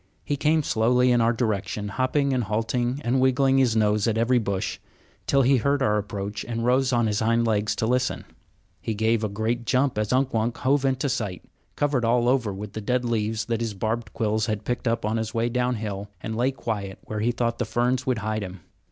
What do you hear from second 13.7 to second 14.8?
barbed quills had